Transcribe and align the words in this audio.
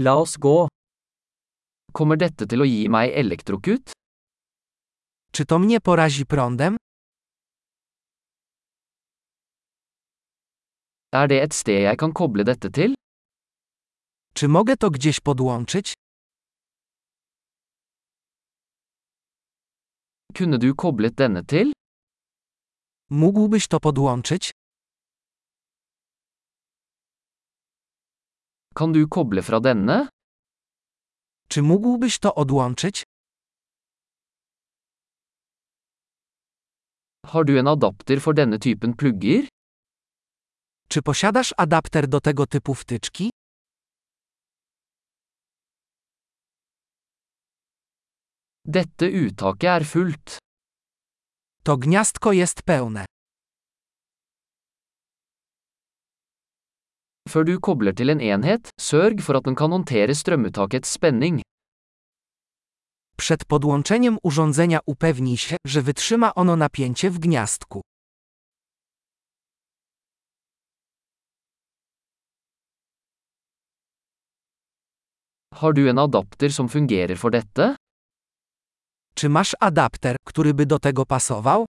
La 0.00 0.14
oss 0.14 0.36
gå. 0.38 0.68
Kommer 1.92 2.18
dette 2.22 2.46
til 2.46 2.62
å 2.62 2.66
gi 2.70 2.84
meg 2.86 3.10
elektrokut? 3.18 3.90
Czy 5.34 5.44
to 5.44 5.58
mnie 5.58 5.80
porazi 5.80 6.24
prądem? 6.24 6.76
Er 11.12 11.26
det 11.28 11.40
et 11.42 11.52
sted 11.52 11.82
jeg 11.82 11.98
kan 11.98 12.12
koble 12.12 12.44
dette 12.44 12.70
til? 12.70 12.94
Czy 14.34 14.48
mogę 14.48 14.76
to 14.76 14.90
gdzieś 14.90 15.20
podłączyć? 15.20 15.94
Kunne 20.34 20.58
du 20.58 20.74
koblet 20.74 21.14
denne 21.14 21.44
til? 21.44 21.72
Mógłbyś 23.10 23.68
to 23.68 23.80
podłączyć? 23.80 24.50
Kan 28.78 28.92
du 28.92 29.08
koble 29.08 29.42
fra 29.42 29.60
denne? 29.60 30.08
Czy 31.48 31.62
mógłbyś 31.62 32.18
to 32.18 32.34
odłączyć? 32.34 33.02
Har 37.26 37.44
du 37.44 37.58
en 37.58 37.68
adapter 37.68 38.20
for 38.20 38.34
denne 38.34 38.58
typen 38.58 38.94
plugger? 38.96 39.48
Czy 40.88 41.02
posiadasz 41.02 41.54
adapter 41.56 42.08
do 42.08 42.20
tego 42.20 42.46
typu 42.46 42.74
wtyczki? 42.74 43.30
Dette 48.64 49.06
uttaket 49.26 49.70
er 49.70 49.86
fullt. 49.86 50.38
To 51.62 51.76
gniazdko 51.76 52.32
jest 52.32 52.62
pełne. 52.62 53.07
Før 57.28 57.44
du 57.44 57.58
kobler 57.60 57.92
til 57.92 58.08
en 58.08 58.20
enhet, 58.24 58.70
sørg 58.80 59.20
for 59.20 59.36
at 59.36 59.44
den 59.44 59.56
kan 59.56 59.72
håndtere 59.74 60.14
strømuttakets 60.14 60.88
spenning. 60.96 61.42
Przed 63.16 63.44
podłączeniem 63.44 64.18
urządzenia 64.22 64.78
upewnij 64.86 65.36
się, 65.36 65.56
że 65.66 65.82
wytrzyma 65.82 66.34
ono 66.34 66.56
napięcie 66.56 67.10
w 67.10 67.18
gniazdku. 67.18 67.80
Har 75.54 75.74
du 75.74 75.88
en 75.88 75.98
adapter 75.98 76.52
som 76.52 76.68
fungerer 76.68 77.18
for 77.18 77.30
dette? 77.30 77.76
Czy 79.14 79.28
masz 79.28 79.56
adapter, 79.60 80.16
który 80.24 80.54
by 80.54 80.66
do 80.66 80.78
tego 80.78 81.06
pasował? 81.06 81.66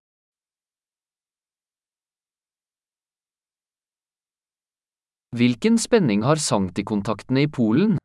Hvilken 5.36 5.78
spenning 5.78 6.24
har 6.24 6.36
sanktikontaktene 6.36 7.42
i 7.42 7.48
Polen? 7.48 7.98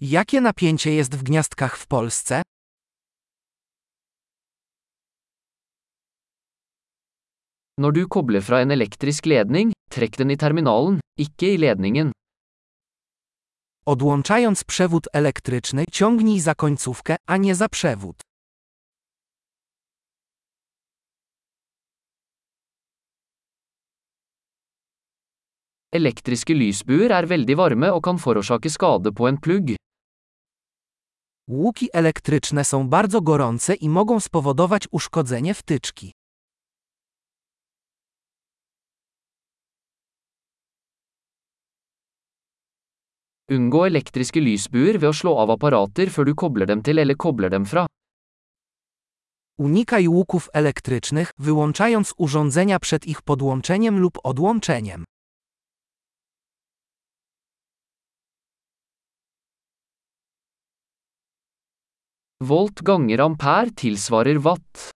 Jakie 0.00 0.40
napięcie 0.40 0.90
jest 0.94 1.14
w 1.14 1.22
gniazdkach 1.22 1.76
w 1.76 1.86
Polsce? 1.86 2.42
Når 7.78 7.92
du 7.92 8.08
kobler 8.08 8.42
fra 8.42 8.60
en 8.60 8.70
elektrisk 8.70 9.26
ledning, 9.26 9.72
trekk 9.90 10.16
den 10.16 10.30
i 10.30 10.36
terminalen, 10.36 11.00
ikke 11.18 11.54
i 11.54 11.58
ledningen. 11.58 12.12
Odłączając 13.86 14.64
przewód 14.64 15.08
elektryczny, 15.12 15.84
ciągnij 15.92 16.40
za 16.40 16.54
końcówkę, 16.54 17.16
a 17.26 17.36
nie 17.36 17.54
za 17.54 17.68
przewód. 17.68 18.20
Elektriske 25.94 26.54
lysbuer 26.58 27.12
er 27.14 27.26
veldig 27.30 27.54
varme 27.54 27.88
og 27.94 28.00
kan 28.02 28.16
forårsake 28.18 28.70
skade 28.70 29.12
på 29.14 29.28
en 29.28 29.36
plugg. 29.38 29.76
Łuki 31.50 31.88
elektryczne 31.92 32.64
są 32.64 32.88
bardzo 32.88 33.20
gorące 33.20 33.74
i 33.74 33.88
mogą 33.88 34.20
spowodować 34.20 34.88
uszkodzenie 34.90 35.54
wtyczki. 35.54 36.12
Unngå 43.50 43.86
elektriske 43.86 44.40
lysbuer 44.40 44.98
ved 44.98 45.08
å 45.08 45.14
slå 45.14 45.38
av 45.38 45.50
apparater 45.50 46.10
før 46.10 46.24
du 46.24 46.34
kobler 46.34 46.66
dem 46.66 46.82
til 46.82 46.98
eller 46.98 47.14
kobler 47.16 47.50
dem 47.50 47.66
fra. 47.66 47.86
Unikaj 49.58 50.08
łuków 50.08 50.48
elektrycznych, 50.52 51.30
wyłączając 51.38 52.14
urządzenia 52.16 52.78
przed 52.78 53.06
ich 53.06 53.22
podłączeniem 53.22 54.00
lub 54.00 54.18
odłączeniem. 54.24 55.04
Volt 62.44 62.82
ganger 62.82 63.20
ampere 63.20 63.70
tilsvarer 63.70 64.38
watt. 64.38 64.90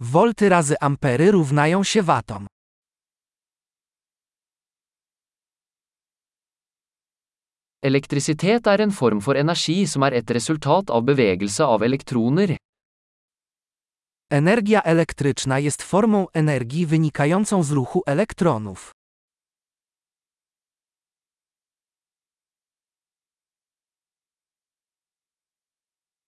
Wolty 0.00 0.48
razy 0.48 0.74
ampery 0.80 1.30
równają 1.30 1.84
się 1.84 2.02
watom. 2.02 2.46
Elektrisitet 7.82 8.66
er 8.66 8.80
en 8.80 8.90
form 8.90 9.20
for 9.20 9.36
energi 9.36 9.86
som 9.86 10.02
er 10.02 10.12
et 10.12 10.30
resultat 10.30 10.90
av 10.90 11.04
bevegelse 11.04 11.64
av 11.64 11.82
elektroner. 11.82 12.56
Energia 14.30 14.82
elektryczna 14.82 15.58
jest 15.58 15.82
formą 15.82 16.26
energii 16.32 16.86
wynikającą 16.86 17.62
z 17.62 17.70
ruchu 17.70 18.02
elektronów. 18.06 18.95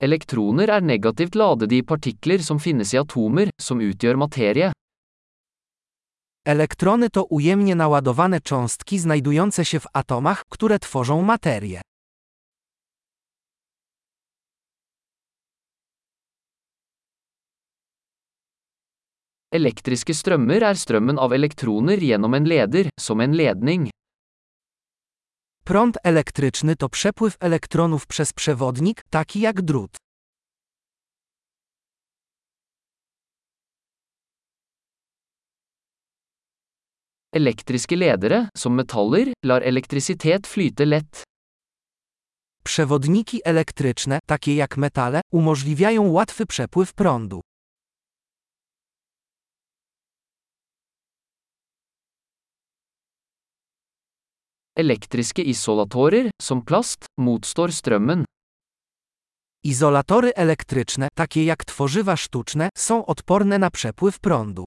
Elektroner 0.00 0.70
er 0.70 0.81
negativt 0.81 1.34
ladede 1.34 1.75
i 1.75 1.82
partikler 1.82 2.38
som 2.38 2.60
finnes 2.62 2.92
i 2.94 2.98
atomer, 3.00 3.50
som 3.59 3.81
utgjør 3.82 4.16
materie. 4.16 4.70
Elektrony 6.47 7.10
to 7.10 7.25
ujemnie 7.25 7.75
naładowane 7.75 8.41
cząstki 8.41 8.98
znajdujące 8.98 9.64
się 9.64 9.81
w 9.81 9.87
atomach, 9.92 10.44
które 10.48 10.78
tworzą 10.78 11.22
materię. 11.22 11.81
Elektriske 19.53 20.14
strømmer 20.14 20.62
er 20.62 20.76
strømmen 20.76 21.19
av 21.19 21.32
elektroner 21.32 21.98
gjennom 21.98 22.34
en 22.34 22.44
leder, 22.44 22.91
som 23.00 23.20
en 23.20 23.32
ledning. 23.32 23.91
Prąd 25.69 25.99
elektryczny 26.05 26.77
to 26.77 26.89
przepływ 26.89 27.37
elektronów 27.41 28.06
przez 28.06 28.33
przewodnik, 28.33 29.03
taki 29.11 29.41
jak 29.41 29.62
drut. 29.62 29.97
Elektriske 37.33 37.97
ledere, 37.97 38.49
som 38.56 38.75
metaller, 38.75 39.33
lar 39.45 39.62
elektrisitet 39.62 40.47
flyte 40.47 40.87
lett. 40.87 41.23
Przewodniki 42.65 43.41
elektryczne, 43.45 44.19
takie 44.27 44.55
jak 44.55 44.77
metale, 44.77 45.21
umożliwiają 45.33 46.11
łatwy 46.11 46.47
przepływ 46.47 46.95
prądu. 46.95 47.41
Elektriske 54.78 55.43
isolatorer, 55.43 56.28
som 56.43 56.61
plast, 56.62 57.06
motstår 57.21 57.72
strømmen. 57.75 58.25
Izolatory 59.65 60.31
elektryczne, 60.34 61.09
takie 61.19 61.44
jak 61.44 61.65
tworzywa 61.65 62.16
sztuczne, 62.16 62.69
są 62.78 63.06
odporne 63.06 63.59
na 63.59 63.71
przepływ 63.71 64.21
prądu. 64.21 64.65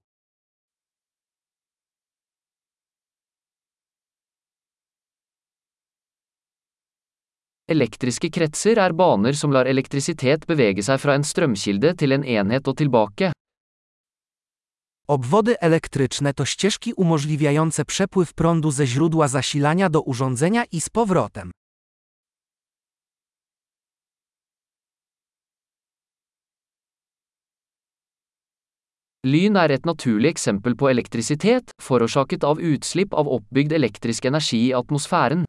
Elektriske 7.68 8.30
kretser 8.30 8.80
er 8.80 8.94
baner 8.94 9.38
som 9.38 9.52
lar 9.52 9.68
elektrisitet 9.68 10.44
bevege 10.46 10.84
seg 10.84 11.00
fra 11.00 11.16
en 11.16 11.24
strømkilde 11.24 11.96
til 11.96 12.12
en 12.12 12.24
enhet 12.24 12.68
og 12.68 12.76
tilbake. 12.78 13.32
Obwody 15.12 15.60
elektryczne 15.60 16.34
to 16.34 16.46
ścieżki 16.46 16.94
umożliwiające 16.94 17.86
przepływ 17.86 18.34
prądu 18.34 18.72
ze 18.72 18.88
źródła 18.88 19.28
zasilania 19.28 19.90
do 19.90 20.02
urządzenia 20.02 20.64
i 20.72 20.82
z 20.82 20.90
powrotem. 20.90 21.52
Lyn 29.26 29.58
er 29.58 29.72
et 29.72 29.86
naturlig 29.86 30.32
eksempel 30.32 30.76
på 30.76 30.92
elektrisitet, 30.92 31.72
forårsaket 31.82 32.44
av 32.44 32.58
utslipp 32.58 33.14
av 33.14 33.28
oppbygd 33.28 33.74
elektrisk 33.74 34.26
energi 34.26 34.66
i 34.66 34.74
atmosfæren. 34.74 35.46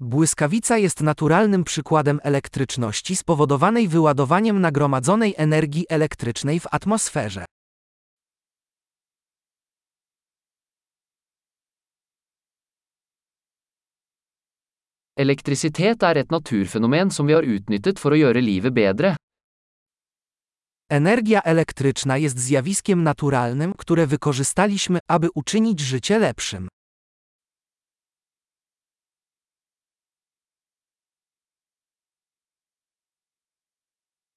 Błyskawica 0.00 0.78
jest 0.78 1.00
naturalnym 1.00 1.64
przykładem 1.64 2.20
elektryczności 2.22 3.16
spowodowanej 3.16 3.88
wyładowaniem 3.88 4.60
nagromadzonej 4.60 5.34
energii 5.36 5.86
elektrycznej 5.88 6.60
w 6.60 6.66
atmosferze. 6.70 7.44
Elektrisitet 15.16 16.02
er 16.02 16.16
et 16.16 16.30
naturfenomen 16.30 17.10
som 17.10 17.26
vi 17.26 17.34
har 17.34 17.44
livet. 18.34 19.16
Energia 20.90 21.40
elektryczna 21.40 22.16
jest 22.16 22.38
zjawiskiem 22.38 23.02
naturalnym, 23.02 23.74
które 23.74 24.06
wykorzystaliśmy, 24.06 24.98
aby 25.08 25.28
uczynić 25.34 25.80
życie 25.80 26.18
lepszym. 26.18 26.68